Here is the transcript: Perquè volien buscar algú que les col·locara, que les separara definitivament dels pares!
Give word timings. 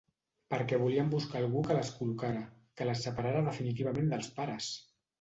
Perquè 0.53 0.79
volien 0.83 1.11
buscar 1.11 1.37
algú 1.41 1.61
que 1.69 1.77
les 1.81 1.93
col·locara, 1.99 2.41
que 2.81 2.91
les 2.91 3.07
separara 3.09 3.47
definitivament 3.53 4.15
dels 4.17 4.37
pares! 4.43 4.77